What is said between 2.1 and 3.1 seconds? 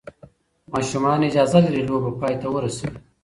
پای ته ورسوي.